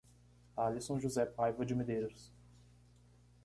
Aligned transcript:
Alisson 0.57 0.97
José 0.99 1.27
Paiva 1.27 1.63
de 1.63 1.75
Medeiros 1.75 2.33